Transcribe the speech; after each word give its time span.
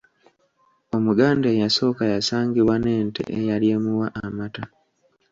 Omuganda 0.95 1.47
eyasooka 1.53 2.03
yasangibwa 2.13 2.75
n’ente 2.79 3.21
eyali 3.37 3.67
emuwa 3.75 4.07
amata. 4.25 4.63